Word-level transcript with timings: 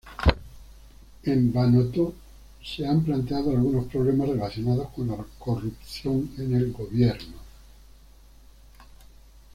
En 1.27 1.51
Vanuatu 1.53 2.15
se 2.63 2.83
han 2.87 3.03
planteado 3.03 3.51
algunos 3.51 3.85
problemas 3.85 4.29
relacionados 4.29 4.89
con 4.95 5.09
la 5.09 5.23
corrupción 5.37 6.27
en 6.39 6.55
el 6.55 6.71
gobierno. 6.73 7.37